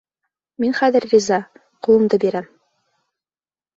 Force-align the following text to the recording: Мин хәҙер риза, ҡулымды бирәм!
Мин 0.63 0.73
хәҙер 0.77 1.05
риза, 1.11 1.39
ҡулымды 1.89 2.21
бирәм! 2.27 2.49